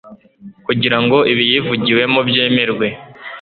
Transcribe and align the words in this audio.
kugira 0.65 0.97
ngo 1.03 1.17
ibiyivugiwemo 1.33 2.19
byemerwe 2.29 2.87